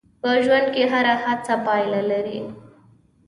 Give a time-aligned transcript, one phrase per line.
[0.21, 2.39] په ژوند کې هره هڅه پایله لري.